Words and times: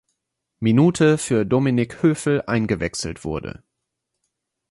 Minute 0.59 1.19
für 1.19 1.45
Dominik 1.45 2.01
Höfel 2.01 2.41
eingewechselt 2.47 3.23
wurde. 3.23 3.63